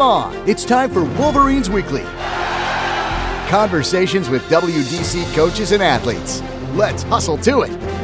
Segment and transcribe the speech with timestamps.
[0.00, 0.48] Game on!
[0.48, 2.04] It's time for Wolverines Weekly.
[3.50, 6.40] Conversations with WDC coaches and athletes.
[6.72, 7.99] Let's hustle to it.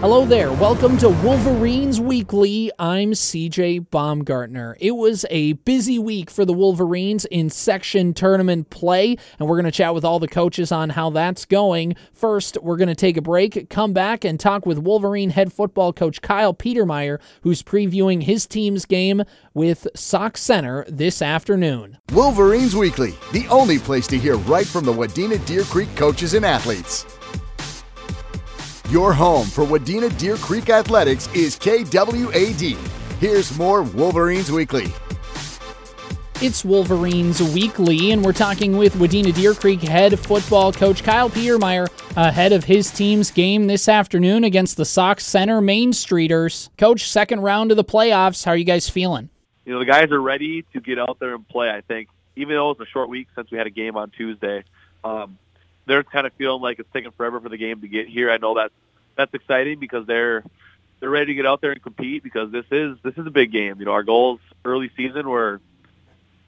[0.00, 0.52] Hello there.
[0.52, 2.70] Welcome to Wolverines Weekly.
[2.78, 4.76] I'm CJ Baumgartner.
[4.78, 9.64] It was a busy week for the Wolverines in section tournament play, and we're going
[9.64, 11.96] to chat with all the coaches on how that's going.
[12.12, 15.94] First, we're going to take a break, come back, and talk with Wolverine head football
[15.94, 19.22] coach Kyle Petermeier, who's previewing his team's game
[19.54, 21.96] with Sauk Centre this afternoon.
[22.12, 26.44] Wolverines Weekly, the only place to hear right from the Wadena Deer Creek coaches and
[26.44, 27.06] athletes.
[28.88, 32.76] Your home for Wadena Deer Creek Athletics is KWAD.
[33.18, 34.86] Here's more Wolverines Weekly.
[36.40, 41.88] It's Wolverines Weekly, and we're talking with Wadena Deer Creek head football coach Kyle Petermeier
[42.16, 46.68] ahead of his team's game this afternoon against the Sauk Centre Main Streeters.
[46.78, 48.44] Coach, second round of the playoffs.
[48.44, 49.30] How are you guys feeling?
[49.64, 52.08] You know, the guys are ready to get out there and play, I think.
[52.36, 54.62] Even though it's a short week since we had a game on Tuesday,
[55.02, 55.38] um,
[55.86, 58.30] they're kind of feeling like it's taking forever for the game to get here.
[58.30, 58.72] I know that
[59.16, 60.44] that's exciting because they're
[61.00, 63.52] they're ready to get out there and compete because this is this is a big
[63.52, 63.78] game.
[63.78, 65.60] You know, our goals early season were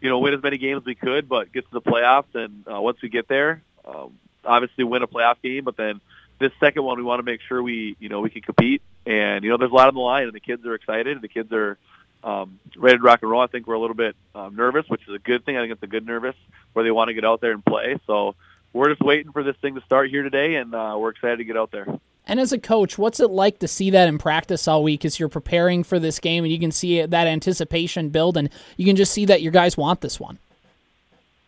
[0.01, 2.65] you know win as many games as we could, but get to the playoffs, and
[2.71, 4.13] uh, once we get there, um,
[4.45, 5.65] obviously win a playoff game.
[5.65, 6.01] But then
[6.39, 9.45] this second one, we want to make sure we you know we can compete, and
[9.45, 11.21] you know there's a lot on the line, and the kids are excited.
[11.21, 11.79] The kids are
[12.25, 13.43] um, ready to rock and roll.
[13.43, 15.57] I think we're a little bit um, nervous, which is a good thing.
[15.57, 16.37] I think it's a good nervous
[16.73, 17.99] where they want to get out there and play.
[18.07, 18.35] So
[18.73, 21.45] we're just waiting for this thing to start here today, and uh, we're excited to
[21.45, 21.87] get out there.
[22.29, 25.19] And as a coach, what's it like to see that in practice all week as
[25.19, 28.97] you're preparing for this game and you can see that anticipation build and you can
[28.97, 30.39] just see that your guys want this one?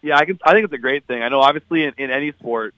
[0.00, 0.38] Yeah, I can.
[0.42, 1.22] I think it's a great thing.
[1.22, 2.74] I know, obviously, in, in any sport,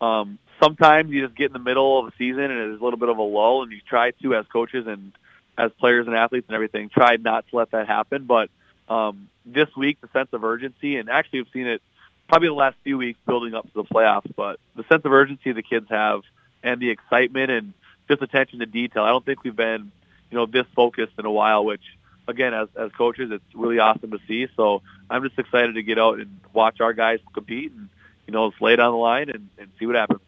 [0.00, 2.98] um, sometimes you just get in the middle of the season and there's a little
[2.98, 5.12] bit of a lull, and you try to, as coaches and
[5.58, 8.24] as players and athletes and everything, try not to let that happen.
[8.24, 8.50] But
[8.88, 11.82] um, this week, the sense of urgency, and actually, we've seen it
[12.30, 15.50] probably the last few weeks building up to the playoffs, but the sense of urgency
[15.50, 16.22] the kids have
[16.62, 17.74] and the excitement and
[18.08, 19.02] just attention to detail.
[19.02, 19.90] I don't think we've been,
[20.30, 21.82] you know, this focused in a while, which
[22.28, 24.46] again, as, as coaches, it's really awesome to see.
[24.56, 24.80] So
[25.10, 27.88] I'm just excited to get out and watch our guys compete and,
[28.28, 30.20] you know, lay on the line and, and see what happens.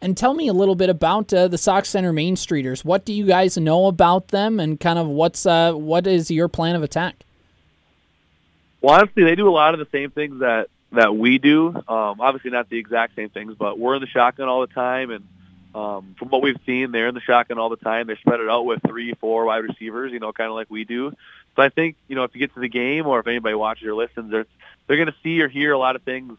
[0.00, 2.84] And tell me a little bit about uh, the Sauk Centre Main Streeters.
[2.84, 6.46] What do you guys know about them, and kind of what's uh, what is your
[6.46, 7.24] plan of attack?
[8.80, 11.68] Well, honestly, they do a lot of the same things that that we do.
[11.68, 15.10] Um, obviously, not the exact same things, but we're in the shotgun all the time,
[15.10, 15.24] and
[15.74, 18.06] um, from what we've seen, they're in the shotgun all the time.
[18.06, 20.84] They're spread it out with three, four wide receivers, you know, kind of like we
[20.84, 21.12] do.
[21.56, 23.86] So I think, you know, if you get to the game or if anybody watches
[23.86, 24.46] or listens, they're,
[24.86, 26.36] they're going to see or hear a lot of things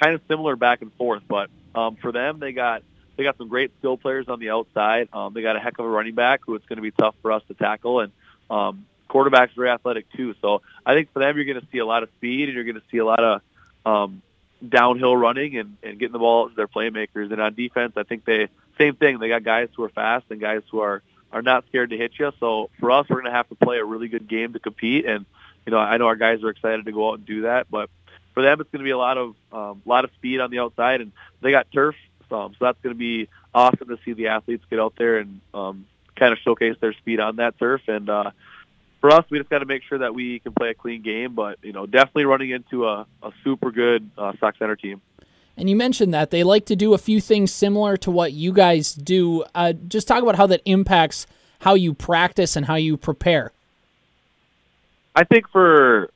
[0.00, 1.22] kind of similar back and forth.
[1.28, 2.82] But um, for them, they got
[3.16, 5.08] they got some great skill players on the outside.
[5.12, 7.14] Um, they got a heck of a running back who it's going to be tough
[7.20, 8.12] for us to tackle, and
[8.48, 10.34] um, quarterback's very athletic too.
[10.40, 12.64] So I think for them, you're going to see a lot of speed and you're
[12.64, 13.42] going to see a lot of
[13.84, 14.22] um,
[14.66, 17.32] downhill running and, and getting the ball to their playmakers.
[17.32, 18.48] And on defense, I think they
[18.78, 19.18] same thing.
[19.18, 21.02] They got guys who are fast and guys who are
[21.32, 22.32] are not scared to hit you.
[22.40, 25.06] So for us, we're going to have to play a really good game to compete.
[25.06, 25.26] And
[25.66, 27.70] you know, I know our guys are excited to go out and do that.
[27.70, 27.90] But
[28.34, 30.50] for them, it's going to be a lot of um, a lot of speed on
[30.50, 31.94] the outside, and they got turf,
[32.32, 35.40] um, so that's going to be awesome to see the athletes get out there and
[35.52, 35.86] um,
[36.16, 37.82] kind of showcase their speed on that turf.
[37.88, 38.30] And uh,
[39.00, 41.34] for us, we just got to make sure that we can play a clean game.
[41.34, 45.00] But you know, definitely running into a, a super good uh, Sauk Centre team.
[45.56, 48.52] And you mentioned that they like to do a few things similar to what you
[48.52, 49.44] guys do.
[49.54, 51.26] Uh, just talk about how that impacts
[51.60, 53.52] how you practice and how you prepare.
[55.14, 56.10] I think for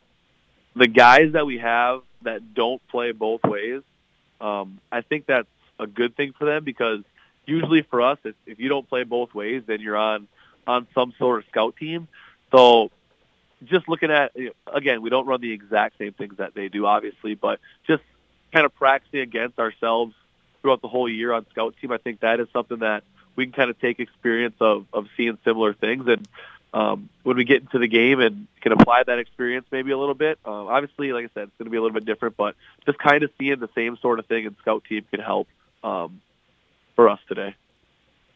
[0.74, 3.82] the guys that we have that don't play both ways,
[4.40, 7.00] um, I think that's a good thing for them because
[7.44, 10.28] usually for us, if, if you don't play both ways, then you're on
[10.66, 12.08] on some sort of scout team.
[12.54, 12.92] So
[13.64, 14.32] just looking at
[14.72, 18.02] again, we don't run the exact same things that they do, obviously, but just
[18.52, 20.14] kind of practicing against ourselves
[20.62, 23.02] throughout the whole year on scout team, I think that is something that
[23.34, 26.26] we can kind of take experience of of seeing similar things and.
[26.72, 30.16] Um, when we get into the game and can apply that experience maybe a little
[30.16, 30.40] bit.
[30.44, 32.98] Uh, obviously, like I said, it's going to be a little bit different, but just
[32.98, 35.46] kind of seeing the same sort of thing in scout team can help
[35.84, 36.20] um,
[36.96, 37.54] for us today.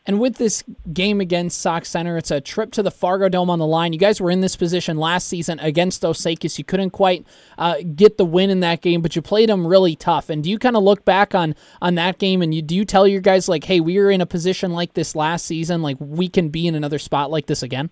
[0.09, 3.59] And with this game against Sauk Centre, it's a trip to the Fargo Dome on
[3.59, 3.93] the line.
[3.93, 6.57] You guys were in this position last season against Osakis.
[6.57, 7.27] You couldn't quite
[7.59, 10.31] uh, get the win in that game, but you played them really tough.
[10.31, 12.87] And do you kind of look back on on that game and you do you
[12.87, 15.83] tell your guys like, "Hey, we were in a position like this last season.
[15.83, 17.91] Like we can be in another spot like this again."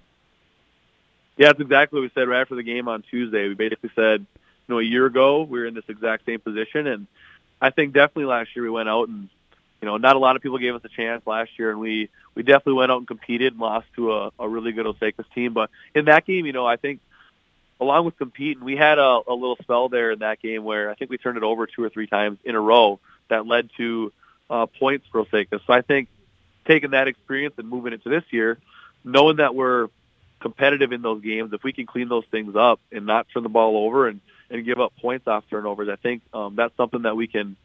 [1.36, 3.46] Yeah, that's exactly what we said right after the game on Tuesday.
[3.46, 6.86] We basically said, you know, a year ago we were in this exact same position,
[6.86, 7.08] and
[7.60, 9.28] I think definitely last year we went out and
[9.80, 12.08] you know, not a lot of people gave us a chance last year, and we
[12.34, 15.52] we definitely went out and competed and lost to a, a really good Osakis team.
[15.52, 17.00] But in that game, you know, I think
[17.80, 20.94] along with competing, we had a, a little spell there in that game where I
[20.94, 24.12] think we turned it over two or three times in a row that led to
[24.48, 25.60] uh, points for Osakis.
[25.66, 26.08] So I think
[26.66, 28.58] taking that experience and moving it to this year,
[29.04, 29.88] knowing that we're
[30.40, 33.48] competitive in those games, if we can clean those things up and not turn the
[33.48, 34.20] ball over and,
[34.50, 37.56] and give up points off turnovers, I think um, that's something that we can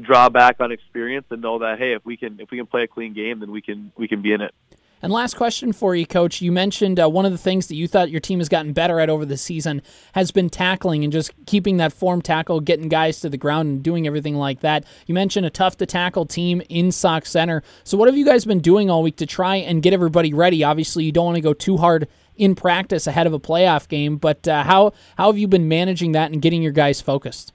[0.00, 2.82] draw back on experience and know that hey, if we can if we can play
[2.82, 4.54] a clean game, then we can we can be in it.
[5.02, 6.40] And last question for you, Coach.
[6.40, 8.98] You mentioned uh, one of the things that you thought your team has gotten better
[8.98, 9.82] at over the season
[10.14, 13.82] has been tackling and just keeping that form tackle, getting guys to the ground, and
[13.82, 14.84] doing everything like that.
[15.06, 17.62] You mentioned a tough to tackle team in Sauk Centre.
[17.84, 20.64] So, what have you guys been doing all week to try and get everybody ready?
[20.64, 24.16] Obviously, you don't want to go too hard in practice ahead of a playoff game,
[24.16, 27.52] but uh, how how have you been managing that and getting your guys focused?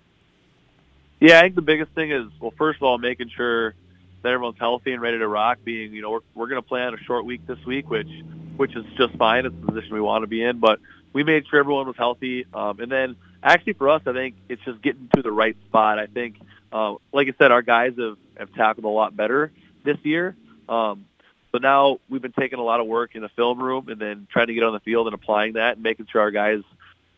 [1.21, 3.75] Yeah, I think the biggest thing is well, first of all, making sure
[4.23, 5.59] that everyone's healthy and ready to rock.
[5.63, 8.09] Being, you know, we're we're going to play on a short week this week, which
[8.57, 9.45] which is just fine.
[9.45, 10.79] It's the position we want to be in, but
[11.13, 12.47] we made sure everyone was healthy.
[12.51, 15.99] Um, and then actually for us, I think it's just getting to the right spot.
[15.99, 16.37] I think,
[16.73, 19.51] uh, like I said, our guys have have tackled a lot better
[19.83, 20.35] this year.
[20.67, 21.05] Um,
[21.51, 24.25] so now we've been taking a lot of work in the film room and then
[24.31, 26.63] trying to get on the field and applying that and making sure our guys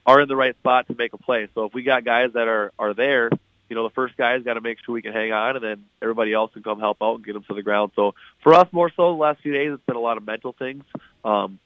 [0.06, 1.48] are in the right spot to make a play.
[1.56, 3.30] So if we got guys that are are there
[3.74, 5.86] you know, the first guy's got to make sure we can hang on, and then
[6.00, 7.92] everybody else can come help out and get them to the ground.
[7.96, 10.54] So for us, more so the last few days, it's been a lot of mental
[10.54, 10.84] things,
[11.26, 11.58] um,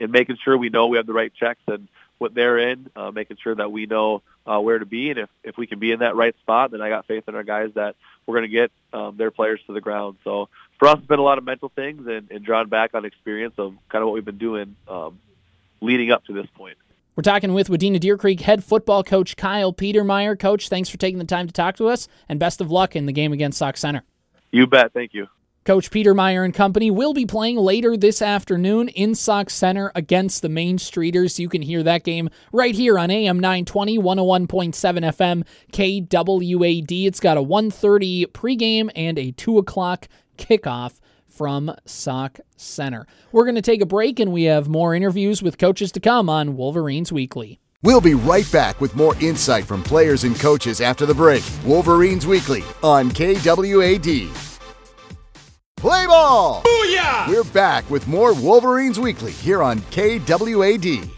[0.00, 1.86] and making sure we know we have the right checks and
[2.16, 5.28] what they're in, uh, making sure that we know uh, where to be, and if
[5.44, 7.72] if we can be in that right spot, then I got faith in our guys
[7.74, 10.16] that we're going to get um, their players to the ground.
[10.24, 10.48] So
[10.78, 13.56] for us, it's been a lot of mental things and, and drawn back on experience
[13.58, 15.18] of kind of what we've been doing um,
[15.82, 16.78] leading up to this point.
[17.16, 20.38] We're talking with Wadena Deer Creek head football coach Kyle Petermeier.
[20.38, 23.06] Coach, thanks for taking the time to talk to us, and best of luck in
[23.06, 24.04] the game against Sauk Centre.
[24.52, 24.92] You bet.
[24.92, 25.26] Thank you.
[25.64, 30.48] Coach Petermeier and company will be playing later this afternoon in Sauk Centre against the
[30.48, 31.38] Main Streeters.
[31.38, 34.44] You can hear that game right here on AM 920, 101.7
[35.12, 37.06] FM, KWAD.
[37.06, 40.08] It's got a 1.30 pregame and a 2 o'clock
[40.38, 40.98] kickoff
[41.30, 43.06] from Sauk Centre.
[43.32, 46.28] We're going to take a break and we have more interviews with coaches to come
[46.28, 47.60] on Wolverines Weekly.
[47.82, 51.42] We'll be right back with more insight from players and coaches after the break.
[51.64, 54.28] Wolverines Weekly on KWAD.
[55.76, 56.62] Play ball!
[56.62, 57.26] Booyah!
[57.26, 61.08] We're back with more Wolverines Weekly here on KWAD.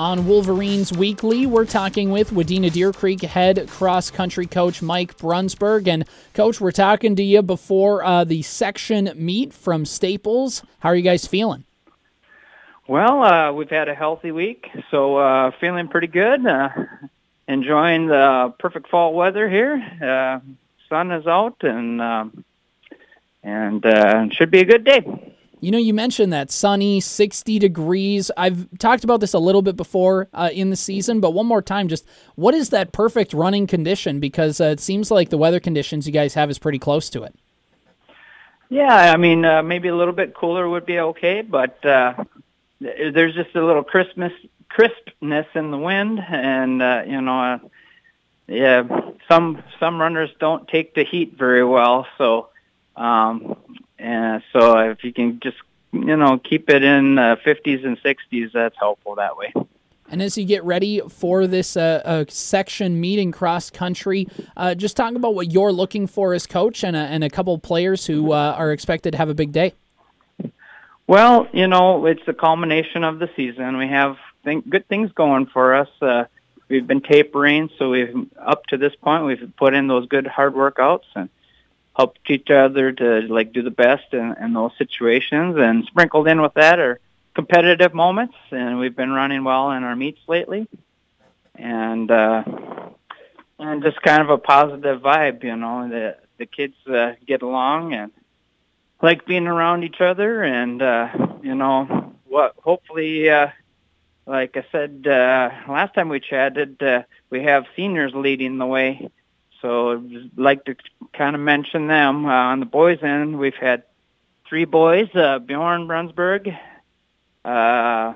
[0.00, 5.86] On Wolverines Weekly, we're talking with Wadena Deer Creek head cross country coach Mike Brunsberg.
[5.88, 10.62] And, coach, we're talking to you before uh, the section meet from Staples.
[10.78, 11.64] How are you guys feeling?
[12.88, 16.46] Well, uh, we've had a healthy week, so uh, feeling pretty good.
[16.46, 16.70] Uh,
[17.46, 19.74] enjoying the perfect fall weather here.
[20.02, 20.40] Uh,
[20.88, 22.44] sun is out, and um,
[23.42, 25.34] and uh, should be a good day.
[25.60, 28.30] You know, you mentioned that sunny, 60 degrees.
[28.36, 31.60] I've talked about this a little bit before uh, in the season, but one more
[31.60, 34.20] time, just what is that perfect running condition?
[34.20, 37.24] Because uh, it seems like the weather conditions you guys have is pretty close to
[37.24, 37.34] it.
[38.70, 42.24] Yeah, I mean, uh, maybe a little bit cooler would be okay, but uh,
[42.80, 44.32] there's just a little Christmas
[44.68, 47.58] crispness in the wind, and uh, you know, uh,
[48.46, 48.84] yeah,
[49.28, 52.48] some some runners don't take the heat very well, so
[52.96, 53.56] um,
[54.00, 55.58] and so if you can just,
[55.92, 59.52] you know, keep it in uh, 50s and 60s, that's helpful that way.
[60.10, 64.26] And as you get ready for this uh, uh, section meeting cross country,
[64.56, 67.54] uh, just talk about what you're looking for as coach and a, and a couple
[67.54, 69.72] of players who uh, are expected to have a big day.
[71.06, 73.76] Well, you know, it's the culmination of the season.
[73.76, 75.88] We have think, good things going for us.
[76.00, 76.24] Uh,
[76.68, 80.54] we've been tapering, so we've up to this point we've put in those good hard
[80.54, 81.28] workouts and
[82.00, 85.56] help each other to like do the best in, in those situations.
[85.58, 86.98] And sprinkled in with that are
[87.34, 90.66] competitive moments, and we've been running well in our meets lately,
[91.54, 92.42] and uh,
[93.58, 95.44] and just kind of a positive vibe.
[95.44, 98.12] You know, the the kids uh, get along and
[99.02, 101.08] like being around each other, and uh,
[101.42, 102.54] you know what?
[102.62, 103.30] Hopefully.
[103.30, 103.48] Uh,
[104.26, 109.10] like I said uh, last time we chatted, uh, we have seniors leading the way
[109.60, 110.76] so I'd like to
[111.12, 112.26] kind of mention them.
[112.26, 113.84] Uh, on the boys' end, we've had
[114.48, 116.56] three boys, uh, Bjorn Brunsberg,
[117.44, 118.14] uh,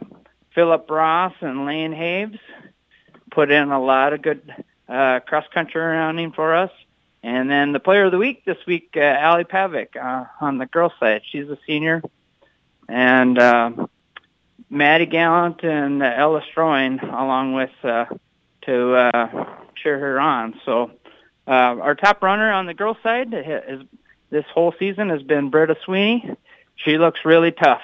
[0.55, 2.39] Philip Ross, and Lane Haves.
[3.31, 4.55] Put in a lot of good
[4.89, 6.71] uh, cross-country running for us.
[7.23, 10.67] And then the player of the week this week, uh, Ally Pavek uh, on the
[10.67, 11.23] girls' side.
[11.31, 12.03] She's a senior.
[12.89, 13.71] And uh,
[14.69, 18.05] Maddie Gallant and uh, Ella Stroin along with uh,
[18.63, 20.61] to uh, cheer her on.
[20.65, 20.91] So
[21.47, 23.83] uh, our top runner on the girls' side is
[24.31, 26.37] this whole season has been Britta Sweeney.
[26.77, 27.83] She looks really tough,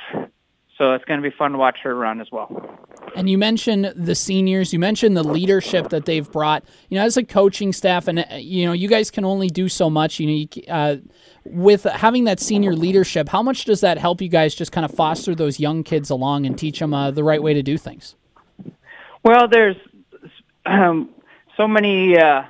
[0.78, 2.78] so it's going to be fun to watch her run as well.
[3.14, 4.72] And you mentioned the seniors.
[4.72, 6.64] You mentioned the leadership that they've brought.
[6.88, 9.68] You know, as a coaching staff, and uh, you know, you guys can only do
[9.68, 10.18] so much.
[10.18, 10.96] You know, you, uh,
[11.44, 14.92] with having that senior leadership, how much does that help you guys just kind of
[14.92, 18.14] foster those young kids along and teach them uh, the right way to do things?
[19.22, 19.76] Well, there's
[20.66, 21.10] um,
[21.56, 22.42] so many uh,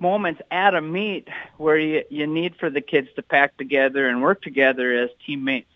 [0.00, 4.22] moments at a meet where you, you need for the kids to pack together and
[4.22, 5.70] work together as teammates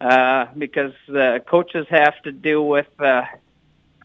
[0.00, 3.22] uh, because the coaches have to deal with uh,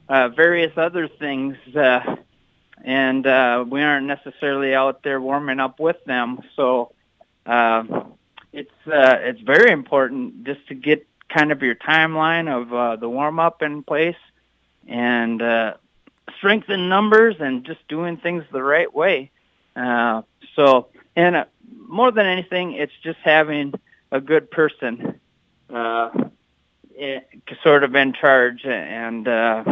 [0.09, 2.15] uh, various other things, uh,
[2.83, 6.39] and uh, we aren't necessarily out there warming up with them.
[6.55, 6.91] So
[7.45, 7.83] uh,
[8.51, 13.09] it's uh, it's very important just to get kind of your timeline of uh, the
[13.09, 14.15] warm up in place
[14.87, 15.73] and uh,
[16.37, 19.31] strengthen numbers and just doing things the right way.
[19.75, 20.21] Uh,
[20.55, 21.45] so, and uh,
[21.87, 23.73] more than anything, it's just having
[24.11, 25.19] a good person
[25.69, 26.09] uh,
[27.63, 29.63] sort of in charge and uh,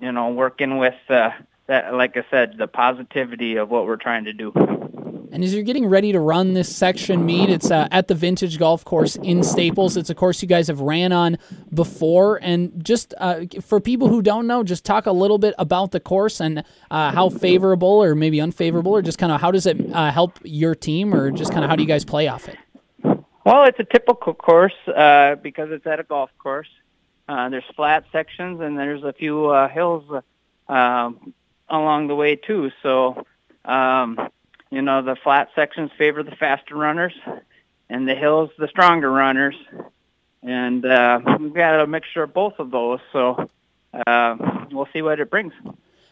[0.00, 1.30] you know working with uh,
[1.66, 4.52] that, like I said, the positivity of what we're trying to do.
[5.32, 8.58] And as you're getting ready to run this section meet, it's uh, at the Vintage
[8.58, 9.96] Golf Course in Staples.
[9.96, 11.38] It's a course you guys have ran on
[11.74, 12.38] before.
[12.42, 16.00] And just uh, for people who don't know, just talk a little bit about the
[16.00, 19.76] course and uh, how favorable or maybe unfavorable, or just kind of how does it
[19.92, 22.56] uh, help your team, or just kind of how do you guys play off it?
[23.44, 26.68] Well, it's a typical course uh, because it's at a golf course.
[27.28, 30.04] Uh, there's flat sections and there's a few hills
[30.68, 31.34] um,
[31.68, 32.70] along the way too.
[32.82, 33.26] So.
[33.64, 34.16] Um,
[34.70, 37.14] you know, the flat sections favor the faster runners,
[37.88, 39.56] and the hills the stronger runners.
[40.42, 43.48] And uh, we've got a mixture of both of those, so
[44.06, 44.36] uh,
[44.70, 45.52] we'll see what it brings.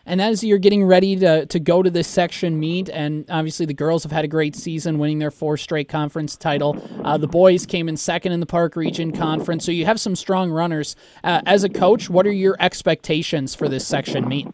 [0.07, 3.75] And as you're getting ready to, to go to this section meet, and obviously the
[3.75, 6.77] girls have had a great season, winning their fourth straight conference title.
[7.05, 10.15] Uh, the boys came in second in the Park Region Conference, so you have some
[10.15, 10.95] strong runners.
[11.23, 14.47] Uh, as a coach, what are your expectations for this section meet?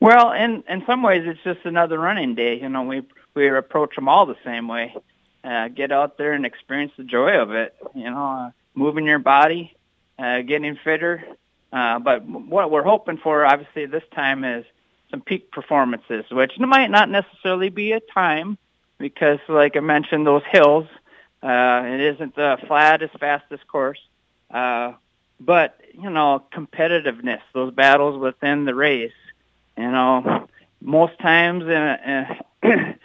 [0.00, 2.58] Well, in in some ways, it's just another running day.
[2.58, 3.02] You know, we
[3.34, 4.94] we approach them all the same way.
[5.44, 7.74] Uh, get out there and experience the joy of it.
[7.94, 9.76] You know, uh, moving your body,
[10.18, 11.22] uh, getting fitter.
[11.72, 14.64] Uh, but what we're hoping for, obviously, this time is
[15.10, 18.58] some peak performances, which might not necessarily be a time,
[18.98, 20.86] because, like I mentioned, those hills,
[21.42, 24.00] uh, it isn't the flattest, fastest course.
[24.50, 24.94] Uh,
[25.38, 29.12] but you know, competitiveness, those battles within the race
[29.80, 30.46] you know,
[30.82, 32.38] most times in a,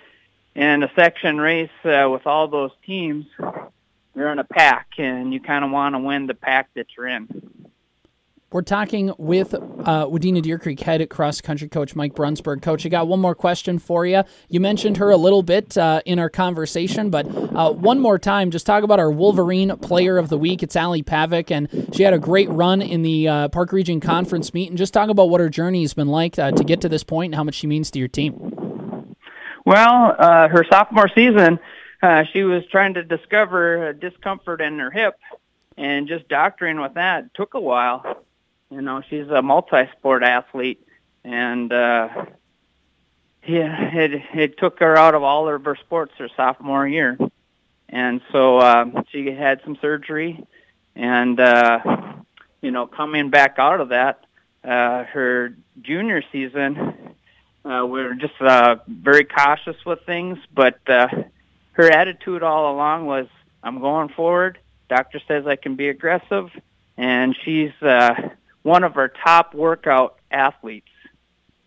[0.56, 3.26] in a section race uh, with all those teams,
[4.14, 7.08] you're in a pack, and you kind of want to win the pack that you're
[7.08, 7.65] in.
[8.56, 9.60] We're talking with uh,
[10.06, 12.62] Wadena Deer Creek head cross country coach Mike Brunsberg.
[12.62, 14.24] Coach, I got one more question for you.
[14.48, 18.52] You mentioned her a little bit uh, in our conversation, but uh, one more time,
[18.52, 20.64] just talk about our Wolverine Player of the Week.
[20.64, 24.54] It's Ally Pavek, and she had a great run in the uh, Park Region Conference
[24.54, 24.70] meet.
[24.70, 27.04] And just talk about what her journey has been like uh, to get to this
[27.04, 29.14] point and how much she means to your team.
[29.66, 31.60] Well, uh, her sophomore season,
[32.32, 35.20] she was trying to discover a discomfort in her hip,
[35.76, 38.15] and just doctoring with that took a while
[38.70, 40.86] you know, she's a multi-sport athlete,
[41.24, 42.26] and uh,
[43.46, 47.18] yeah, it it took her out of all of her sports her sophomore year,
[47.90, 50.46] and so uh, she had some surgery,
[50.96, 51.80] and uh,
[52.62, 54.26] you know, coming back out of that,
[54.64, 57.16] uh, her junior season,
[57.64, 61.08] uh, we were just uh, very cautious with things, but uh,
[61.74, 63.28] her attitude all along was,
[63.62, 64.58] "I'm going forward.
[64.90, 66.50] Doctor says I can be aggressive."
[66.98, 68.14] And she's uh,
[68.66, 70.90] one of our top workout athletes.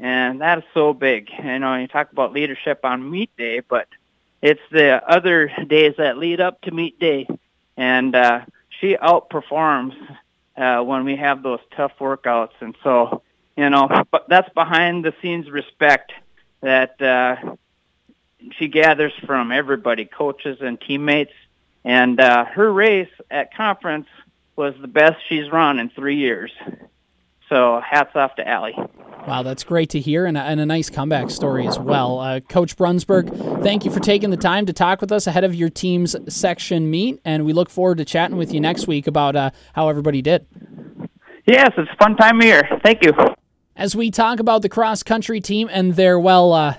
[0.00, 1.31] And that is so big.
[1.31, 3.87] You know, you talk about leadership on meet day, but
[4.43, 7.28] it's the other days that lead up to meet day.
[7.76, 8.40] And uh,
[8.81, 9.95] she outperforms
[10.57, 12.59] uh, when we have those tough workouts.
[12.61, 13.23] And so,
[13.57, 16.11] you know, but that's behind the scenes respect
[16.62, 17.55] that uh,
[18.59, 21.33] she gathers from everybody, coaches and teammates.
[21.85, 24.09] And uh, her race at conference
[24.59, 26.50] was the best she's run in three years.
[27.49, 28.73] So hats off to Ally.
[29.26, 32.19] Wow, that's great to hear, and a, and a nice comeback story as well.
[32.19, 35.55] Uh, Coach Brunsberg, thank you for taking the time to talk with us ahead of
[35.55, 39.37] your team's section meet, and we look forward to chatting with you next week about
[39.37, 40.47] uh, how everybody did.
[41.47, 42.62] Yes, it's a fun time of year.
[42.83, 43.12] Thank you.
[43.76, 46.76] As we talk about the cross country team and their, well, uh,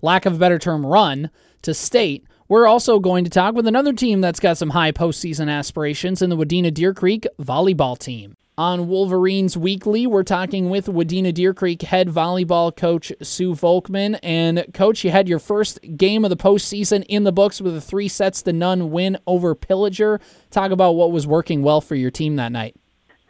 [0.00, 1.30] lack of a better term, run
[1.62, 5.50] to state, we're also going to talk with another team that's got some high postseason
[5.50, 8.34] aspirations in the Wadena Deer Creek volleyball team.
[8.58, 14.18] On Wolverines Weekly, we're talking with Wadena Deer Creek head volleyball coach Sue Volkmann.
[14.20, 17.80] And, coach, you had your first game of the postseason in the books with a
[17.80, 20.20] three sets to none win over Pillager.
[20.50, 22.74] Talk about what was working well for your team that night.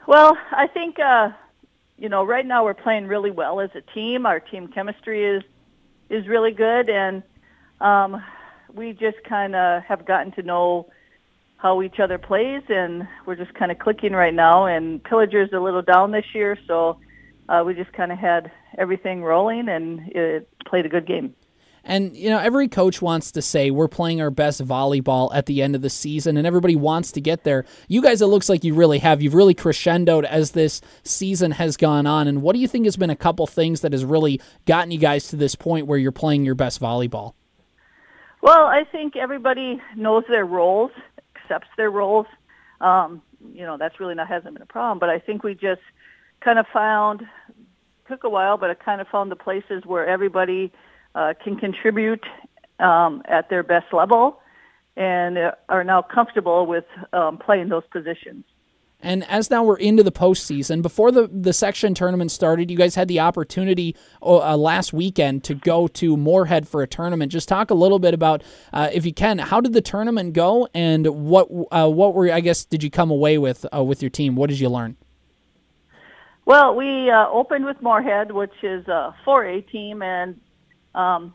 [0.07, 1.29] Well, I think uh,
[1.99, 4.25] you know right now we're playing really well as a team.
[4.25, 5.43] Our team chemistry is
[6.09, 7.23] is really good, and
[7.83, 8.25] um,
[8.73, 10.89] we just kind of have gotten to know
[11.59, 14.67] how each other plays, and we're just kind of clicking right now.
[14.67, 16.99] And Pillager's a little down this year, so
[17.49, 21.35] uh, we just kind of had everything rolling, and it played a good game.
[21.85, 25.63] And, you know, every coach wants to say we're playing our best volleyball at the
[25.63, 27.65] end of the season, and everybody wants to get there.
[27.89, 29.23] You guys, it looks like you really have.
[29.23, 32.29] You've really crescendoed as this season has gone on.
[32.29, 34.99] And what do you think has been a couple things that has really gotten you
[34.99, 37.33] guys to this point where you're playing your best volleyball?
[38.43, 40.91] Well, I think everybody knows their roles,
[41.49, 42.27] accepts their roles.
[42.81, 43.23] Um,
[43.55, 44.99] you know, that's really not hasn't been a problem.
[44.99, 45.81] But I think we just
[46.41, 47.27] kind of found
[48.07, 50.73] took a while, but I kind of found the places where everybody
[51.15, 52.25] uh, can contribute
[52.79, 54.41] um, at their best level
[54.97, 58.45] and uh, are now comfortable with um, playing those positions.
[59.01, 62.97] And as now we're into the postseason, before the, the section tournament started, you guys
[62.97, 67.31] had the opportunity uh, last weekend to go to Moorhead for a tournament.
[67.31, 70.69] Just talk a little bit about, uh, if you can, how did the tournament go,
[70.75, 74.11] and what uh, what were I guess did you come away with uh, with your
[74.11, 74.35] team?
[74.35, 74.97] What did you learn?
[76.45, 80.41] Well, we uh, opened with Moorhead, which is a 4A team, and
[80.95, 81.35] um,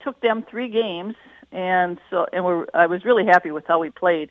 [0.00, 1.14] took them three games,
[1.52, 4.30] and so and I was really happy with how we played,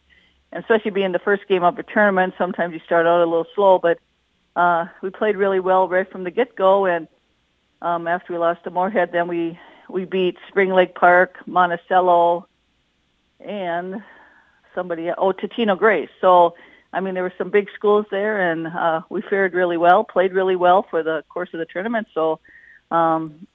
[0.53, 2.33] especially being the first game of a tournament.
[2.37, 3.99] Sometimes you start out a little slow, but
[4.55, 6.85] uh, we played really well right from the get go.
[6.85, 7.07] And
[7.81, 12.47] um, after we lost to Moorhead, then we we beat Spring Lake Park, Monticello,
[13.39, 14.01] and
[14.73, 16.09] somebody oh Totino Grace.
[16.21, 16.55] So
[16.91, 20.33] I mean there were some big schools there, and uh, we fared really well, played
[20.33, 22.07] really well for the course of the tournament.
[22.13, 22.39] So
[22.91, 23.47] um,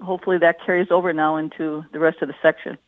[0.00, 2.78] hopefully that carries over now into the rest of the section.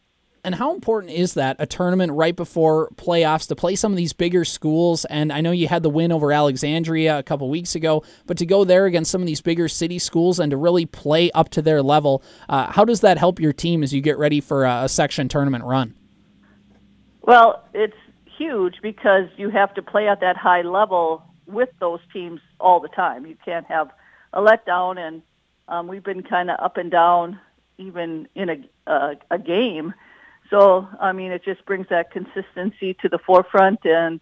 [0.47, 4.13] And how important is that a tournament right before playoffs to play some of these
[4.13, 5.05] bigger schools?
[5.07, 8.47] And I know you had the win over Alexandria a couple weeks ago, but to
[8.47, 11.63] go there against some of these bigger city schools and to really play up to
[11.63, 14.85] their level, uh, how does that help your team as you get ready for a,
[14.85, 15.97] a section tournament run?
[17.23, 17.97] Well, it's
[18.39, 22.89] huge because you have to play at that high level with those teams all the
[22.89, 23.27] time.
[23.27, 23.91] You can't have
[24.33, 25.23] a letdown and
[25.67, 27.41] um, we've been kind of up and down
[27.79, 28.57] even in a,
[28.87, 29.93] uh, a game.
[30.51, 34.21] So, I mean, it just brings that consistency to the forefront, and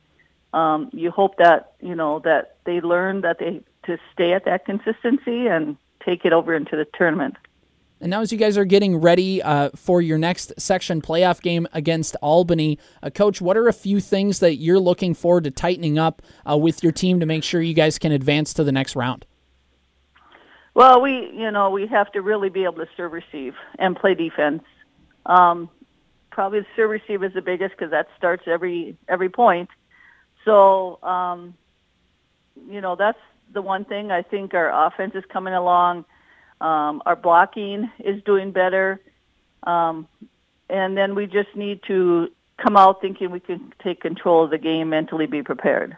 [0.52, 4.64] um, you hope that you know that they learn that they to stay at that
[4.64, 7.36] consistency and take it over into the tournament.
[8.00, 11.66] And now, as you guys are getting ready uh, for your next section playoff game
[11.72, 15.98] against Albany, uh, Coach, what are a few things that you're looking forward to tightening
[15.98, 18.96] up uh, with your team to make sure you guys can advance to the next
[18.96, 19.24] round?
[20.74, 24.14] Well, we you know we have to really be able to serve receive and play
[24.14, 24.62] defense.
[25.26, 25.70] Um,
[26.34, 29.70] probably the serve receive is the biggest because that starts every every point.
[30.44, 31.54] So um,
[32.68, 33.18] you know that's
[33.52, 36.04] the one thing I think our offense is coming along.
[36.60, 39.00] Um, our blocking is doing better,
[39.62, 40.08] um,
[40.68, 44.58] and then we just need to come out thinking we can take control of the
[44.58, 45.96] game, mentally be prepared.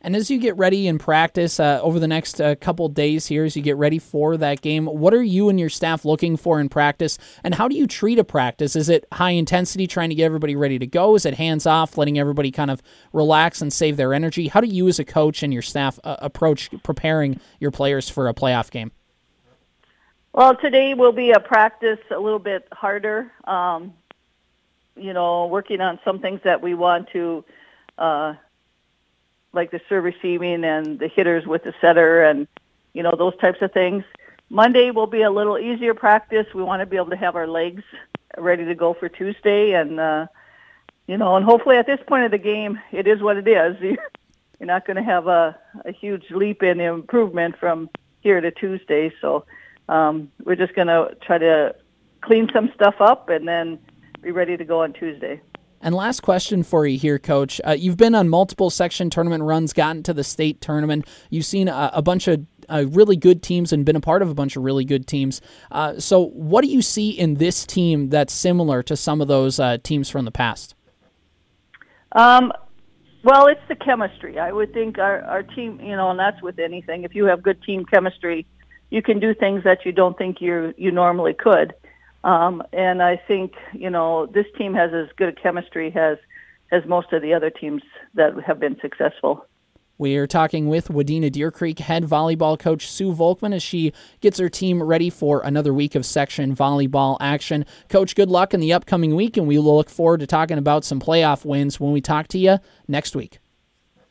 [0.00, 3.44] And as you get ready in practice uh, over the next uh, couple days here,
[3.44, 6.60] as you get ready for that game, what are you and your staff looking for
[6.60, 7.18] in practice?
[7.42, 8.76] And how do you treat a practice?
[8.76, 11.14] Is it high intensity, trying to get everybody ready to go?
[11.14, 12.82] Is it hands off, letting everybody kind of
[13.12, 14.48] relax and save their energy?
[14.48, 18.28] How do you, as a coach and your staff, uh, approach preparing your players for
[18.28, 18.92] a playoff game?
[20.34, 23.32] Well, today will be a practice a little bit harder.
[23.44, 23.94] Um,
[24.94, 27.44] you know, working on some things that we want to
[27.96, 28.34] uh,
[29.56, 32.46] like the serve receiving and the hitters with the setter and
[32.92, 34.04] you know those types of things.
[34.48, 36.46] Monday will be a little easier practice.
[36.54, 37.82] We want to be able to have our legs
[38.38, 40.26] ready to go for Tuesday, and uh,
[41.06, 43.76] you know, and hopefully at this point of the game, it is what it is.
[44.60, 47.90] You're not going to have a, a huge leap in improvement from
[48.20, 49.12] here to Tuesday.
[49.20, 49.44] So
[49.88, 51.74] um, we're just going to try to
[52.22, 53.78] clean some stuff up and then
[54.22, 55.40] be ready to go on Tuesday.
[55.86, 57.60] And last question for you here, Coach.
[57.64, 61.06] Uh, you've been on multiple section tournament runs, gotten to the state tournament.
[61.30, 64.28] You've seen a, a bunch of uh, really good teams and been a part of
[64.28, 65.40] a bunch of really good teams.
[65.70, 69.60] Uh, so, what do you see in this team that's similar to some of those
[69.60, 70.74] uh, teams from the past?
[72.10, 72.52] Um,
[73.22, 74.40] well, it's the chemistry.
[74.40, 77.04] I would think our, our team, you know, and that's with anything.
[77.04, 78.44] If you have good team chemistry,
[78.90, 81.74] you can do things that you don't think you you normally could.
[82.26, 86.18] Um, and I think you know this team has as good a chemistry as
[86.72, 87.82] as most of the other teams
[88.14, 89.46] that have been successful.
[89.96, 94.38] We are talking with Wadena Deer Creek head volleyball coach Sue Volkmann as she gets
[94.38, 97.64] her team ready for another week of section volleyball action.
[97.88, 100.84] Coach, good luck in the upcoming week, and we will look forward to talking about
[100.84, 102.58] some playoff wins when we talk to you
[102.88, 103.38] next week.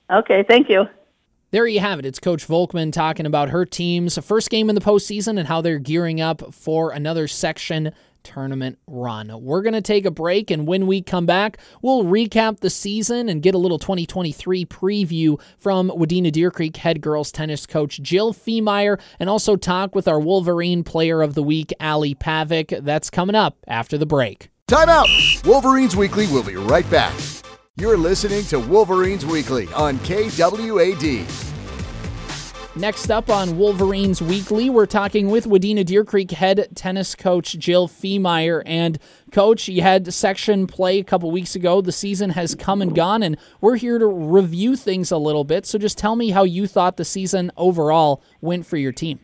[0.10, 0.86] Okay, thank you.
[1.56, 2.06] There you have it.
[2.06, 5.80] It's Coach Volkmann talking about her team's first game in the postseason and how they're
[5.80, 9.32] gearing up for another section tournament run.
[9.42, 13.30] We're going to take a break, and when we come back, we'll recap the season
[13.30, 18.34] and get a little 2023 preview from Wadena Deer Creek head girls tennis coach Jill
[18.34, 22.84] Fiemeyer, and also talk with our Wolverine Player of the Week, Ally Pavek.
[22.84, 24.50] That's coming up after the break.
[24.68, 25.08] Time out!
[25.46, 27.14] Wolverines Weekly will be right back.
[27.78, 31.26] You're listening to Wolverines Weekly on KWAD.
[32.78, 37.90] Next up on Wolverines Weekly, we're talking with Wadena Deer Creek head tennis coach Jill
[37.90, 38.64] Fiemeyer.
[38.66, 38.98] And,
[39.34, 41.82] coach, you had section play a couple weeks ago.
[41.82, 45.66] The season has come and gone, and we're here to review things a little bit.
[45.66, 49.20] So just tell me how you thought the season overall went for your team.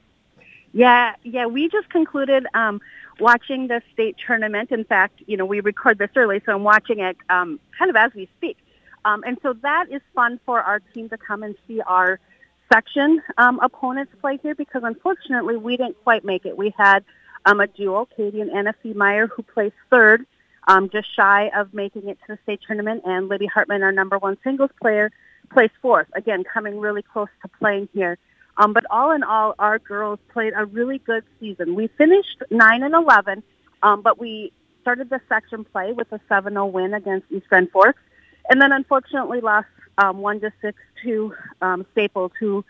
[0.74, 2.82] Yeah, yeah, we just concluded um,
[3.22, 4.72] watching the state tournament.
[4.72, 7.96] In fact, you know, we record this early, so I'm watching it um, kind of
[7.96, 8.58] as we speak.
[9.06, 12.20] Um, and so that is fun for our team to come and see our–
[12.72, 16.58] section um, opponents play here because unfortunately we didn't quite make it.
[16.58, 17.04] We had
[17.46, 20.26] um, a duo, Katie and Anna Meyer, who placed third,
[20.68, 24.18] um, just shy of making it to the state tournament, and Libby Hartman, our number
[24.18, 25.12] one singles player,
[25.52, 26.08] placed fourth.
[26.16, 28.18] Again, coming really close to playing here.
[28.58, 31.76] Um, but all in all, our girls played a really good season.
[31.76, 33.44] We finished 9 and 11,
[33.82, 38.02] um, but we started the section play with a 7-0 win against East Grand Forks,
[38.50, 42.66] and then unfortunately lost um, one to six to um, Staples, who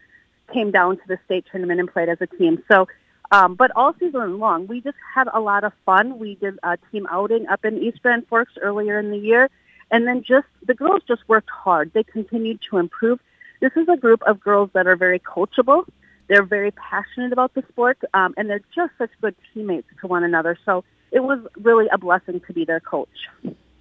[0.54, 2.64] came down to the state tournament and played as a team.
[2.70, 2.88] So,
[3.32, 6.20] um, but all season long, we just had a lot of fun.
[6.20, 9.50] We did a team outing up in East Grand Forks earlier in the year,
[9.90, 11.92] and then just the girls just worked hard.
[11.94, 13.20] They continued to improve.
[13.62, 15.86] This is a group of girls that are very coachable.
[16.28, 20.24] They're very passionate about the sport, um, and they're just such good teammates to one
[20.24, 20.58] another.
[20.66, 23.10] So it was really a blessing to be their coach.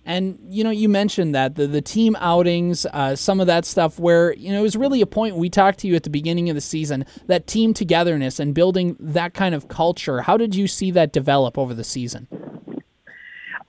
[0.04, 3.98] And you know, you mentioned that the the team outings, uh, some of that stuff,
[3.98, 6.50] where you know it was really a point we talked to you at the beginning
[6.50, 10.22] of the season that team togetherness and building that kind of culture.
[10.22, 12.28] How did you see that develop over the season?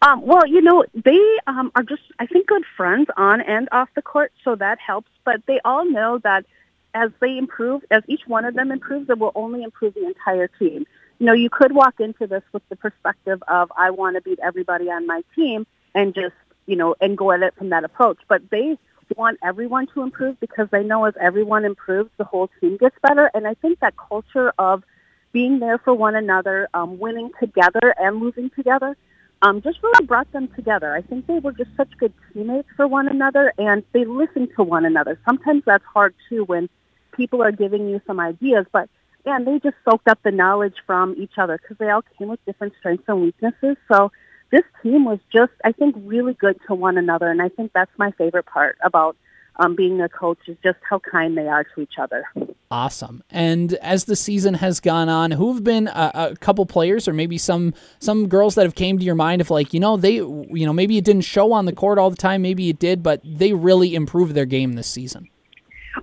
[0.04, 3.90] Um, well, you know, they um, are just, I think, good friends on and off
[3.96, 5.10] the court, so that helps.
[5.24, 6.46] But they all know that
[6.94, 10.48] as they improve, as each one of them improves, it will only improve the entire
[10.48, 10.88] team.
[11.20, 14.40] You know, you could walk into this with the perspective of, I want to beat
[14.40, 16.34] everybody on my team and just,
[16.66, 18.18] you know, and go at it from that approach.
[18.28, 18.80] But they
[19.16, 23.30] want everyone to improve because they know as everyone improves, the whole team gets better.
[23.36, 24.84] And I think that culture of
[25.32, 28.98] being there for one another, um, winning together and losing together,
[29.42, 30.94] um, just really brought them together.
[30.94, 34.64] I think they were just such good teammates for one another, and they listened to
[34.64, 35.20] one another.
[35.26, 36.70] Sometimes that's hard too when
[37.12, 38.90] people are giving you some ideas, but
[39.26, 42.44] and they just soaked up the knowledge from each other because they all came with
[42.46, 43.78] different strengths and weaknesses.
[43.92, 44.12] So
[44.52, 47.30] this team was just, I think, really good to one another.
[47.30, 49.16] And I think that's my favorite part about
[49.62, 52.26] um, being a coach is just how kind they are to each other.
[52.72, 53.24] Awesome.
[53.30, 57.14] And as the season has gone on, who have been a, a, couple players or
[57.14, 60.16] maybe some some girls that have came to your mind of like, you know, they,
[60.16, 63.04] you know, maybe it didn't show on the court all the time, maybe it did,
[63.04, 65.28] but they really improved their game this season.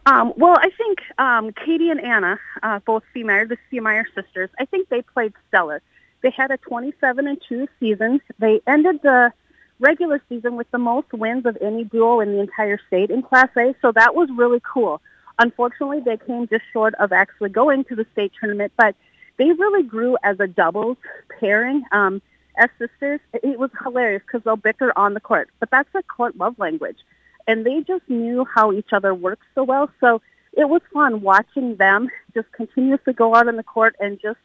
[0.07, 4.67] Um, well, I think um, Katie and Anna, uh, both Fiemeyer, the Fiemeyer sisters, I
[4.67, 5.83] think they played stellar.
[6.23, 8.21] They had a 27 and 2 season.
[8.39, 9.33] They ended the
[9.81, 13.49] regular season with the most wins of any duo in the entire state in Class
[13.57, 15.01] A, so that was really cool.
[15.39, 18.95] Unfortunately, they came just short of actually going to the state tournament, but
[19.37, 20.97] they really grew as a doubles
[21.39, 21.85] pairing.
[21.93, 22.21] Um,
[22.57, 26.37] as sisters, it was hilarious because they'll bicker on the court, but that's a court
[26.37, 26.99] love language.
[27.47, 29.89] And they just knew how each other worked so well.
[30.01, 30.21] So
[30.53, 34.39] it was fun watching them just continuously go out on the court and just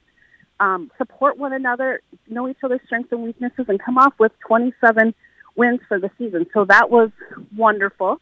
[0.60, 5.13] um, support one another, know each other's strengths and weaknesses, and come off with 27
[5.56, 6.46] wins for the season.
[6.54, 7.12] So that was
[7.56, 8.22] wonderful.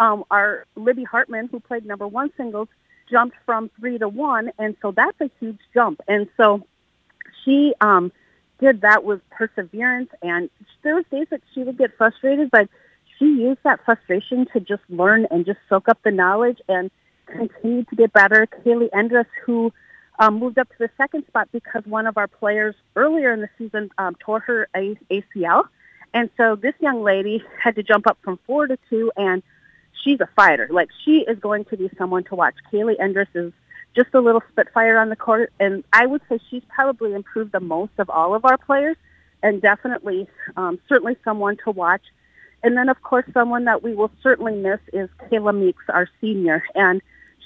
[0.00, 2.68] Um, our Libby Hartman, who played number one singles,
[3.10, 6.00] jumped from three to one, and so that's a huge jump.
[6.08, 6.66] And so
[7.44, 8.10] she um,
[8.58, 10.50] did that with perseverance, and
[10.82, 12.68] there was days that she would get frustrated, but
[13.18, 16.90] she used that frustration to just learn and just soak up the knowledge and
[17.26, 18.46] continue to get better.
[18.46, 19.72] Kaylee Endress, who
[20.22, 23.48] um, moved up to the second spot because one of our players earlier in the
[23.58, 25.64] season um, tore her a- ACL.
[26.14, 29.42] And so this young lady had to jump up from four to two, and
[30.04, 30.68] she's a fighter.
[30.70, 32.54] Like, she is going to be someone to watch.
[32.72, 33.52] Kaylee Endress is
[33.96, 37.60] just a little spitfire on the court, and I would say she's probably improved the
[37.60, 38.96] most of all of our players,
[39.42, 42.02] and definitely, um, certainly someone to watch.
[42.62, 46.62] And then, of course, someone that we will certainly miss is Kayla Meeks, our senior.
[46.76, 47.02] And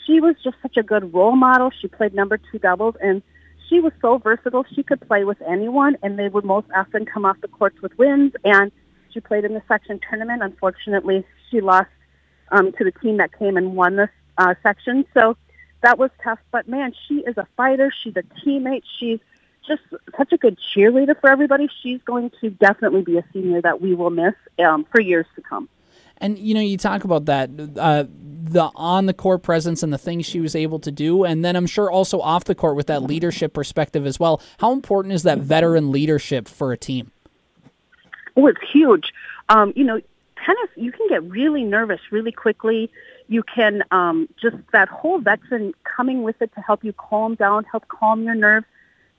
[0.06, 1.70] she was just such a good role model.
[1.80, 3.22] She played number two doubles, and
[3.68, 4.64] she was so versatile.
[4.74, 7.96] She could play with anyone, and they would most often come off the courts with
[7.98, 8.32] wins.
[8.44, 8.70] And
[9.12, 10.42] she played in the section tournament.
[10.42, 11.88] Unfortunately, she lost
[12.52, 15.04] um, to the team that came and won this uh, section.
[15.14, 15.36] So
[15.82, 16.38] that was tough.
[16.52, 17.92] But man, she is a fighter.
[18.02, 18.82] She's a teammate.
[18.98, 19.18] She's
[19.66, 19.82] just
[20.16, 21.68] such a good cheerleader for everybody.
[21.82, 25.42] She's going to definitely be a senior that we will miss um, for years to
[25.42, 25.68] come.
[26.18, 29.98] And you know, you talk about that uh, the on the court presence and the
[29.98, 32.86] things she was able to do, and then I'm sure also off the court with
[32.86, 34.40] that leadership perspective as well.
[34.58, 37.12] How important is that veteran leadership for a team?
[38.36, 39.12] Oh, it's huge.
[39.48, 40.00] Um, you know,
[40.44, 42.90] tennis you can get really nervous really quickly.
[43.28, 47.64] You can um, just that whole veteran coming with it to help you calm down,
[47.64, 48.66] help calm your nerves.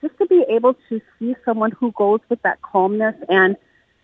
[0.02, 3.58] Just to be able to see someone who goes with that calmness and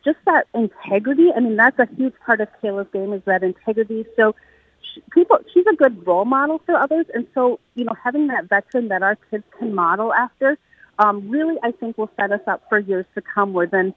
[0.03, 1.31] just that integrity.
[1.35, 4.05] I mean, that's a huge part of Kayla's game is that integrity.
[4.15, 4.35] So
[4.81, 7.05] she, people, she's a good role model for others.
[7.13, 10.57] And so, you know, having that veteran that our kids can model after,
[10.99, 13.93] um, really, I think will set us up for years to come where then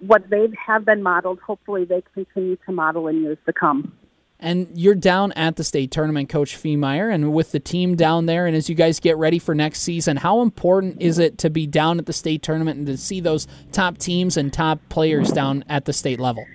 [0.00, 3.92] what they have been modeled, hopefully they continue to model in years to come.
[4.40, 8.46] And you're down at the state tournament, Coach Fiemeyer, and with the team down there,
[8.46, 11.66] and as you guys get ready for next season, how important is it to be
[11.66, 15.64] down at the state tournament and to see those top teams and top players down
[15.68, 16.46] at the state level?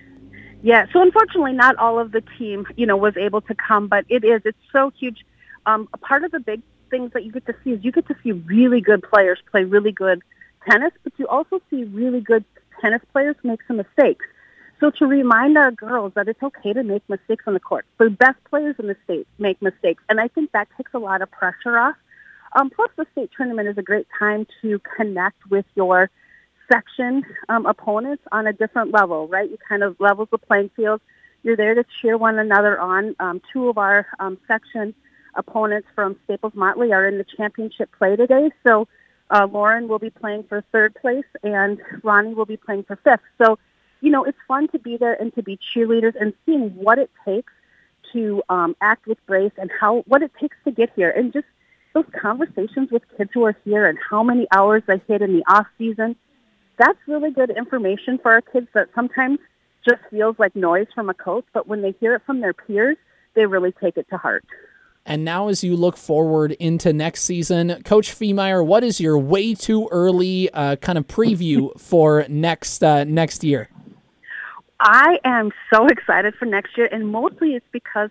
[0.62, 4.06] Yeah, so unfortunately, not all of the team, you know, was able to come, but
[4.08, 4.40] it is.
[4.46, 5.26] It's so huge.
[5.66, 8.06] Um, a part of the big things that you get to see is you get
[8.08, 10.22] to see really good players play really good
[10.66, 12.46] tennis, but you also see really good
[12.80, 14.24] tennis players make some mistakes.
[14.84, 17.86] So to remind our girls that it's okay to make mistakes on the court.
[17.96, 21.22] The best players in the state make mistakes, and I think that takes a lot
[21.22, 21.96] of pressure off.
[22.54, 26.10] Um, plus, the state tournament is a great time to connect with your
[26.70, 29.50] section um, opponents on a different level, right?
[29.50, 31.00] You kind of levels the playing field.
[31.42, 33.16] You're there to cheer one another on.
[33.20, 34.94] Um, two of our um, section
[35.34, 38.86] opponents from Staples Motley are in the championship play today, so
[39.30, 43.22] uh, Lauren will be playing for third place, and Ronnie will be playing for fifth.
[43.42, 43.58] So
[44.00, 47.10] you know, it's fun to be there and to be cheerleaders and seeing what it
[47.24, 47.52] takes
[48.12, 51.46] to um, act with grace and how what it takes to get here, and just
[51.94, 55.44] those conversations with kids who are here and how many hours they hit in the
[55.48, 56.16] off season.
[56.76, 59.38] That's really good information for our kids that sometimes
[59.86, 62.96] just feels like noise from a coach, but when they hear it from their peers,
[63.34, 64.44] they really take it to heart.
[65.06, 69.54] And now, as you look forward into next season, Coach Fiemeyer, what is your way
[69.54, 73.68] too early uh, kind of preview for next uh, next year?
[74.84, 78.10] I am so excited for next year, and mostly it's because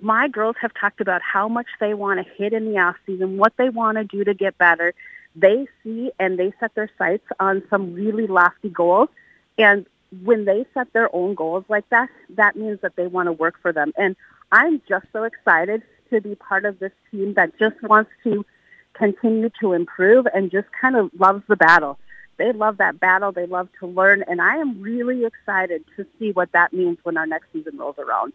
[0.00, 3.38] my girls have talked about how much they want to hit in the off season,
[3.38, 4.92] what they want to do to get better.
[5.36, 9.08] They see and they set their sights on some really lofty goals,
[9.56, 9.86] and
[10.22, 13.54] when they set their own goals like that, that means that they want to work
[13.62, 13.92] for them.
[13.96, 14.14] And
[14.50, 18.44] I'm just so excited to be part of this team that just wants to
[18.92, 21.98] continue to improve and just kind of loves the battle
[22.38, 23.32] they love that battle.
[23.32, 27.16] They love to learn, and I am really excited to see what that means when
[27.16, 28.32] our next season rolls around.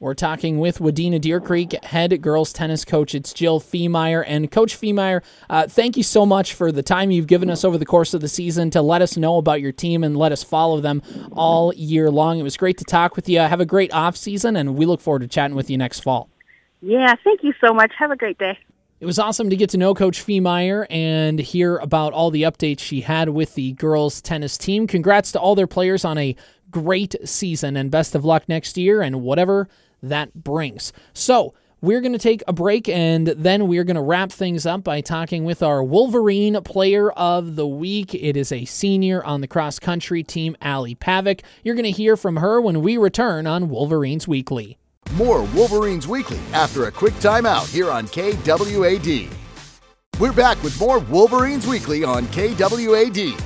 [0.00, 3.14] We're talking with Wadena Deer Creek head girls tennis coach.
[3.14, 4.24] It's Jill Fiemeyer.
[4.26, 7.76] And Coach Fiemeyer, uh, thank you so much for the time you've given us over
[7.76, 10.42] the course of the season to let us know about your team and let us
[10.42, 12.38] follow them all year long.
[12.38, 13.40] It was great to talk with you.
[13.40, 16.30] Have a great off season, and we look forward to chatting with you next fall.
[16.80, 17.92] Yeah, thank you so much.
[17.98, 18.58] Have a great day.
[19.00, 22.80] It was awesome to get to know Coach Fiemeyer and hear about all the updates
[22.80, 24.86] she had with the girls tennis team.
[24.86, 26.36] Congrats to all their players on a
[26.70, 29.68] great season and best of luck next year and whatever
[30.02, 30.92] that brings.
[31.14, 34.84] So, we're going to take a break and then we're going to wrap things up
[34.84, 38.14] by talking with our Wolverine Player of the Week.
[38.14, 41.40] It is a senior on the cross country team, Ally Pavek.
[41.64, 44.76] You're going to hear from her when we return on Wolverines Weekly.
[45.14, 49.28] More Wolverines Weekly after a quick timeout here on KWAD.
[50.20, 53.40] We're back with more Wolverines Weekly on KWAD.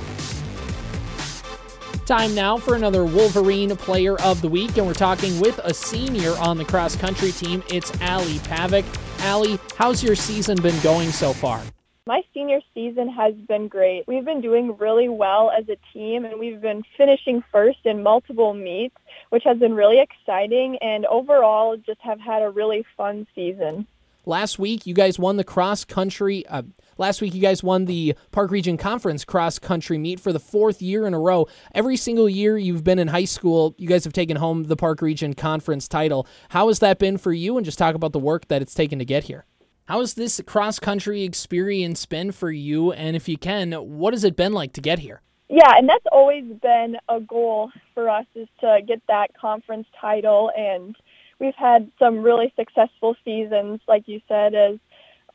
[2.05, 6.33] Time now for another Wolverine Player of the Week, and we're talking with a senior
[6.37, 7.63] on the cross country team.
[7.71, 8.85] It's Ally Pavek.
[9.21, 11.61] Ally, how's your season been going so far?
[12.07, 14.03] My senior season has been great.
[14.05, 18.53] We've been doing really well as a team and we've been finishing first in multiple
[18.53, 18.95] meets,
[19.35, 23.85] which has been really exciting and overall just have had a really fun season.
[24.25, 26.61] Last week you guys won the cross country uh,
[26.97, 30.81] Last week, you guys won the Park Region Conference cross country meet for the fourth
[30.81, 31.45] year in a row.
[31.73, 35.01] Every single year you've been in high school, you guys have taken home the Park
[35.01, 36.25] Region Conference title.
[36.47, 37.57] How has that been for you?
[37.57, 39.43] And just talk about the work that it's taken to get here.
[39.89, 42.93] How has this cross country experience been for you?
[42.93, 45.21] And if you can, what has it been like to get here?
[45.49, 50.51] Yeah, and that's always been a goal for us is to get that conference title.
[50.55, 50.95] And
[51.39, 54.77] we've had some really successful seasons, like you said, as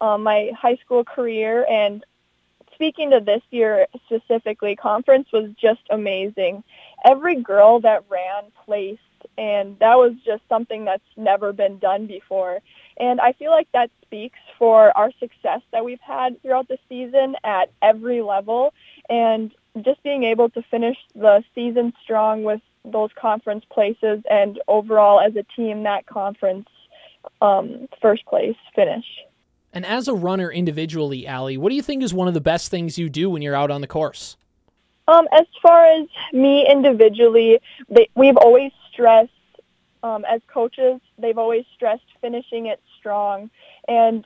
[0.01, 1.67] um, my high school career.
[1.69, 2.05] And
[2.75, 6.63] speaking to this year specifically, conference was just amazing.
[7.05, 9.01] Every girl that ran placed
[9.37, 12.61] and that was just something that's never been done before.
[12.97, 17.37] And I feel like that speaks for our success that we've had throughout the season
[17.45, 18.75] at every level
[19.09, 19.51] and
[19.83, 25.37] just being able to finish the season strong with those conference places and overall as
[25.37, 26.69] a team that conference
[27.43, 29.05] um, first place finish.
[29.73, 32.71] And as a runner individually, Ally, what do you think is one of the best
[32.71, 34.37] things you do when you're out on the course?
[35.07, 39.31] Um, as far as me individually, they, we've always stressed,
[40.03, 43.51] um, as coaches, they've always stressed finishing it strong.
[43.87, 44.25] And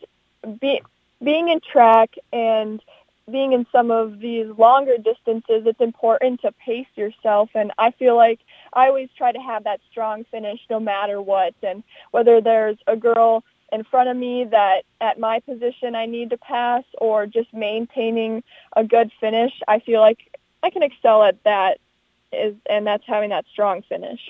[0.60, 0.80] be,
[1.22, 2.82] being in track and
[3.30, 7.50] being in some of these longer distances, it's important to pace yourself.
[7.54, 8.40] And I feel like
[8.72, 11.54] I always try to have that strong finish no matter what.
[11.62, 16.30] And whether there's a girl in front of me that at my position I need
[16.30, 18.42] to pass or just maintaining
[18.76, 20.18] a good finish, I feel like
[20.62, 21.78] I can excel at that
[22.32, 24.20] is and that's having that strong finish.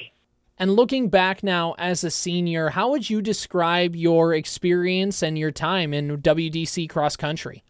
[0.56, 5.50] And looking back now as a senior, how would you describe your experience and your
[5.50, 7.64] time in WDC cross country?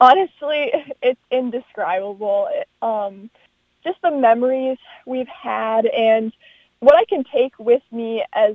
[0.00, 2.48] Honestly, it's indescribable.
[2.82, 3.30] Um,
[3.84, 6.32] just the memories we've had and
[6.80, 8.54] what I can take with me as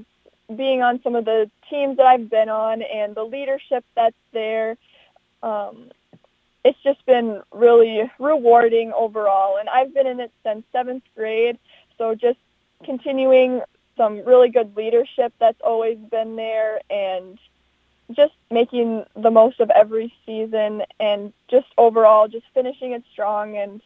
[0.55, 4.77] being on some of the teams that I've been on and the leadership that's there.
[5.41, 5.91] Um,
[6.63, 9.57] it's just been really rewarding overall.
[9.57, 11.57] And I've been in it since seventh grade.
[11.97, 12.39] So just
[12.85, 13.61] continuing
[13.97, 17.37] some really good leadership that's always been there and
[18.15, 23.81] just making the most of every season and just overall just finishing it strong and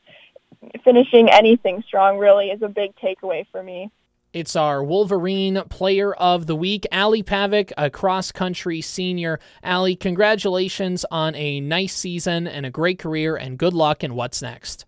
[0.83, 3.91] finishing anything strong really is a big takeaway for me.
[4.33, 9.39] It's our Wolverine Player of the Week, Ally Pavek, a cross country senior.
[9.63, 14.41] Ally, congratulations on a nice season and a great career, and good luck in what's
[14.41, 14.85] next.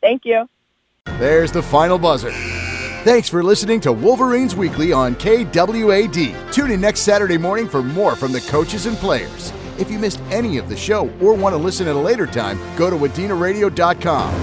[0.00, 0.48] Thank you.
[1.18, 2.30] There's the final buzzer.
[3.06, 6.52] Thanks for listening to Wolverines Weekly on KWAD.
[6.52, 9.52] Tune in next Saturday morning for more from the coaches and players.
[9.78, 12.58] If you missed any of the show or want to listen at a later time,
[12.76, 14.34] go to wadinaradio.com.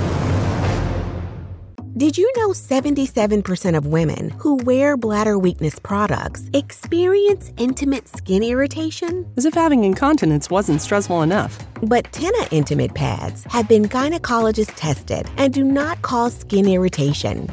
[1.98, 9.30] Did you know 77% of women who wear bladder weakness products experience intimate skin irritation?
[9.36, 11.60] As if having incontinence wasn't stressful enough.
[11.82, 17.50] But Tena Intimate Pads have been gynecologist tested and do not cause skin irritation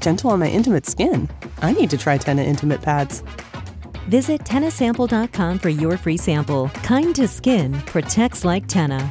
[0.00, 1.28] gentle on my intimate skin.
[1.62, 3.22] I need to try Tena Intimate Pads.
[4.08, 6.68] Visit TenaSample.com for your free sample.
[6.82, 9.08] Kind to skin protects like Tena.